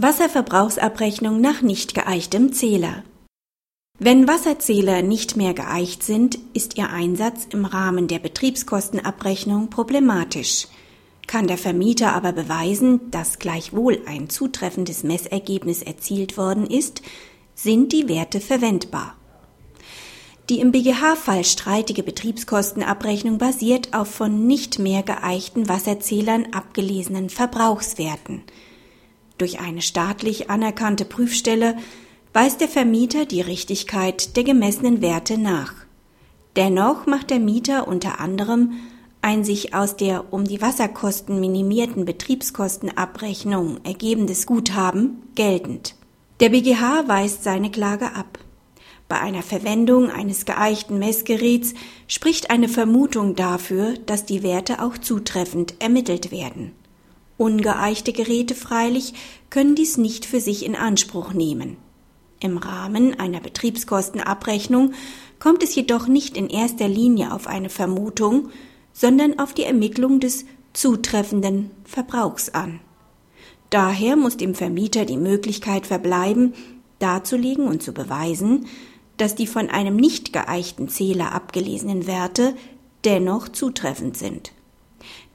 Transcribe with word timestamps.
Wasserverbrauchsabrechnung 0.00 1.40
nach 1.40 1.60
nicht 1.60 1.92
geeichtem 1.92 2.52
Zähler. 2.52 3.02
Wenn 3.98 4.28
Wasserzähler 4.28 5.02
nicht 5.02 5.36
mehr 5.36 5.54
geeicht 5.54 6.04
sind, 6.04 6.38
ist 6.52 6.78
ihr 6.78 6.90
Einsatz 6.90 7.48
im 7.50 7.64
Rahmen 7.64 8.06
der 8.06 8.20
Betriebskostenabrechnung 8.20 9.70
problematisch. 9.70 10.68
Kann 11.26 11.48
der 11.48 11.58
Vermieter 11.58 12.12
aber 12.12 12.30
beweisen, 12.30 13.10
dass 13.10 13.40
gleichwohl 13.40 14.00
ein 14.06 14.30
zutreffendes 14.30 15.02
Messergebnis 15.02 15.82
erzielt 15.82 16.36
worden 16.36 16.66
ist, 16.66 17.02
sind 17.56 17.92
die 17.92 18.08
Werte 18.08 18.40
verwendbar. 18.40 19.16
Die 20.48 20.60
im 20.60 20.70
BGH-Fall 20.70 21.42
streitige 21.44 22.04
Betriebskostenabrechnung 22.04 23.38
basiert 23.38 23.94
auf 23.94 24.08
von 24.08 24.46
nicht 24.46 24.78
mehr 24.78 25.02
geeichten 25.02 25.68
Wasserzählern 25.68 26.46
abgelesenen 26.52 27.30
Verbrauchswerten. 27.30 28.44
Durch 29.38 29.60
eine 29.60 29.82
staatlich 29.82 30.50
anerkannte 30.50 31.04
Prüfstelle 31.04 31.76
weist 32.32 32.60
der 32.60 32.68
Vermieter 32.68 33.24
die 33.24 33.40
Richtigkeit 33.40 34.36
der 34.36 34.44
gemessenen 34.44 35.00
Werte 35.00 35.38
nach. 35.38 35.72
Dennoch 36.56 37.06
macht 37.06 37.30
der 37.30 37.38
Mieter 37.38 37.86
unter 37.86 38.20
anderem 38.20 38.72
ein 39.22 39.44
sich 39.44 39.74
aus 39.74 39.96
der 39.96 40.32
um 40.32 40.44
die 40.44 40.60
Wasserkosten 40.60 41.40
minimierten 41.40 42.04
Betriebskostenabrechnung 42.04 43.78
ergebendes 43.84 44.46
Guthaben 44.46 45.22
geltend. 45.34 45.94
Der 46.40 46.50
BGH 46.50 47.08
weist 47.08 47.44
seine 47.44 47.70
Klage 47.70 48.14
ab. 48.14 48.38
Bei 49.08 49.20
einer 49.20 49.42
Verwendung 49.42 50.10
eines 50.10 50.44
geeichten 50.44 50.98
Messgeräts 50.98 51.74
spricht 52.06 52.50
eine 52.50 52.68
Vermutung 52.68 53.34
dafür, 53.34 53.94
dass 54.06 54.24
die 54.24 54.42
Werte 54.42 54.82
auch 54.82 54.98
zutreffend 54.98 55.74
ermittelt 55.78 56.30
werden. 56.30 56.72
Ungeeichte 57.38 58.12
Geräte 58.12 58.56
freilich 58.56 59.14
können 59.48 59.76
dies 59.76 59.96
nicht 59.96 60.26
für 60.26 60.40
sich 60.40 60.66
in 60.66 60.74
Anspruch 60.74 61.32
nehmen. 61.32 61.76
Im 62.40 62.58
Rahmen 62.58 63.18
einer 63.18 63.40
Betriebskostenabrechnung 63.40 64.92
kommt 65.38 65.62
es 65.62 65.74
jedoch 65.74 66.08
nicht 66.08 66.36
in 66.36 66.50
erster 66.50 66.88
Linie 66.88 67.32
auf 67.32 67.46
eine 67.46 67.70
Vermutung, 67.70 68.50
sondern 68.92 69.38
auf 69.38 69.54
die 69.54 69.62
Ermittlung 69.62 70.18
des 70.18 70.46
zutreffenden 70.72 71.70
Verbrauchs 71.84 72.48
an. 72.48 72.80
Daher 73.70 74.16
muss 74.16 74.36
dem 74.36 74.56
Vermieter 74.56 75.04
die 75.04 75.16
Möglichkeit 75.16 75.86
verbleiben, 75.86 76.54
darzulegen 76.98 77.68
und 77.68 77.84
zu 77.84 77.92
beweisen, 77.92 78.66
dass 79.16 79.36
die 79.36 79.46
von 79.46 79.70
einem 79.70 79.94
nicht 79.94 80.32
geeichten 80.32 80.88
Zähler 80.88 81.32
abgelesenen 81.32 82.08
Werte 82.08 82.54
dennoch 83.04 83.48
zutreffend 83.48 84.16
sind. 84.16 84.52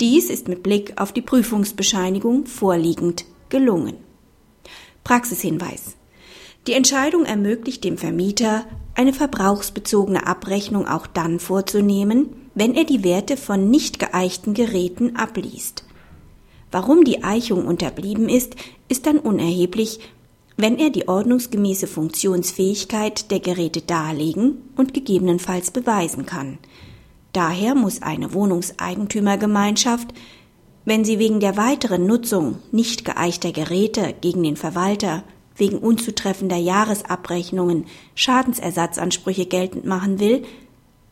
Dies 0.00 0.30
ist 0.30 0.48
mit 0.48 0.62
Blick 0.62 1.00
auf 1.00 1.12
die 1.12 1.22
Prüfungsbescheinigung 1.22 2.46
vorliegend 2.46 3.24
gelungen. 3.48 3.96
Praxishinweis. 5.04 5.96
Die 6.66 6.74
Entscheidung 6.74 7.24
ermöglicht 7.24 7.82
dem 7.84 7.96
Vermieter, 7.96 8.66
eine 8.94 9.12
verbrauchsbezogene 9.12 10.26
Abrechnung 10.26 10.86
auch 10.86 11.06
dann 11.06 11.40
vorzunehmen, 11.40 12.28
wenn 12.54 12.74
er 12.74 12.84
die 12.84 13.04
Werte 13.04 13.36
von 13.36 13.70
nicht 13.70 13.98
geeichten 13.98 14.52
Geräten 14.52 15.16
abliest. 15.16 15.84
Warum 16.70 17.04
die 17.04 17.24
Eichung 17.24 17.66
unterblieben 17.66 18.28
ist, 18.28 18.56
ist 18.88 19.06
dann 19.06 19.18
unerheblich, 19.18 20.00
wenn 20.56 20.76
er 20.76 20.90
die 20.90 21.08
ordnungsgemäße 21.08 21.86
Funktionsfähigkeit 21.86 23.30
der 23.30 23.40
Geräte 23.40 23.80
darlegen 23.80 24.56
und 24.76 24.92
gegebenenfalls 24.92 25.70
beweisen 25.70 26.26
kann. 26.26 26.58
Daher 27.32 27.74
muss 27.74 28.02
eine 28.02 28.32
Wohnungseigentümergemeinschaft, 28.32 30.08
wenn 30.84 31.04
sie 31.04 31.18
wegen 31.18 31.40
der 31.40 31.56
weiteren 31.56 32.06
Nutzung 32.06 32.58
nicht 32.72 33.04
geeichter 33.04 33.52
Geräte 33.52 34.14
gegen 34.20 34.42
den 34.42 34.56
Verwalter 34.56 35.22
wegen 35.54 35.78
unzutreffender 35.78 36.56
Jahresabrechnungen 36.56 37.86
Schadensersatzansprüche 38.14 39.46
geltend 39.46 39.84
machen 39.84 40.20
will, 40.20 40.44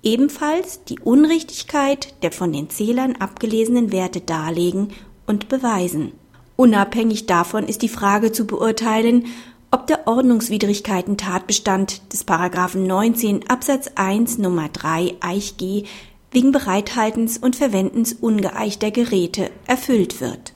ebenfalls 0.02 0.84
die 0.84 1.00
Unrichtigkeit 1.00 2.14
der 2.22 2.32
von 2.32 2.52
den 2.52 2.70
Zählern 2.70 3.16
abgelesenen 3.16 3.92
Werte 3.92 4.20
darlegen 4.20 4.92
und 5.26 5.48
beweisen. 5.48 6.12
Unabhängig 6.54 7.26
davon 7.26 7.64
ist 7.64 7.82
die 7.82 7.88
Frage 7.88 8.32
zu 8.32 8.46
beurteilen, 8.46 9.26
ob 9.76 9.86
der 9.86 10.08
Ordnungswidrigkeiten 10.08 11.18
Tatbestand 11.18 12.10
des 12.10 12.24
Paragraphen 12.24 12.86
19 12.86 13.50
Absatz 13.50 13.90
1 13.94 14.38
Nummer 14.38 14.70
3 14.70 15.16
Eich 15.20 15.58
G 15.58 15.84
wegen 16.30 16.50
Bereithaltens 16.50 17.36
und 17.36 17.56
Verwendens 17.56 18.14
ungeeichter 18.14 18.90
Geräte 18.90 19.50
erfüllt 19.66 20.22
wird 20.22 20.55